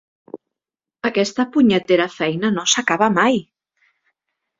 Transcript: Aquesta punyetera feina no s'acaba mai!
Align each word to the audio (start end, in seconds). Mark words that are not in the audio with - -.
Aquesta 1.09 1.45
punyetera 1.55 2.07
feina 2.13 2.51
no 2.55 2.65
s'acaba 2.73 3.11
mai! 3.19 3.37